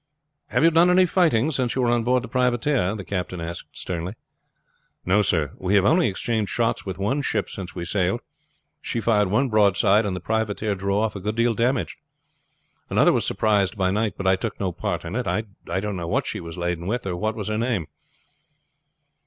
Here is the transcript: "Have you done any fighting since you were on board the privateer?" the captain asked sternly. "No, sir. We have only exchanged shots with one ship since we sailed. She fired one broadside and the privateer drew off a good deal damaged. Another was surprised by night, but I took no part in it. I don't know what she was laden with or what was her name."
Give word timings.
"Have 0.47 0.63
you 0.63 0.71
done 0.71 0.89
any 0.89 1.05
fighting 1.05 1.51
since 1.51 1.75
you 1.75 1.83
were 1.83 1.89
on 1.91 2.03
board 2.03 2.23
the 2.23 2.27
privateer?" 2.27 2.95
the 2.95 3.05
captain 3.05 3.39
asked 3.39 3.65
sternly. 3.77 4.15
"No, 5.05 5.21
sir. 5.21 5.51
We 5.59 5.75
have 5.75 5.85
only 5.85 6.07
exchanged 6.07 6.49
shots 6.49 6.83
with 6.83 6.97
one 6.97 7.21
ship 7.21 7.47
since 7.47 7.75
we 7.75 7.85
sailed. 7.85 8.21
She 8.81 8.99
fired 8.99 9.27
one 9.27 9.47
broadside 9.49 10.03
and 10.07 10.15
the 10.15 10.19
privateer 10.19 10.73
drew 10.73 10.97
off 10.97 11.15
a 11.15 11.19
good 11.21 11.35
deal 11.35 11.53
damaged. 11.53 11.99
Another 12.89 13.13
was 13.13 13.27
surprised 13.27 13.77
by 13.77 13.91
night, 13.91 14.15
but 14.17 14.25
I 14.25 14.35
took 14.35 14.59
no 14.59 14.71
part 14.71 15.05
in 15.05 15.15
it. 15.15 15.27
I 15.27 15.43
don't 15.79 15.97
know 15.97 16.07
what 16.07 16.25
she 16.25 16.39
was 16.39 16.57
laden 16.57 16.87
with 16.87 17.05
or 17.05 17.15
what 17.15 17.35
was 17.35 17.49
her 17.49 17.57
name." 17.59 17.85